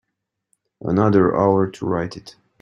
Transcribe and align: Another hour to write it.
Another 0.81 1.37
hour 1.37 1.69
to 1.69 1.85
write 1.85 2.17
it. 2.17 2.35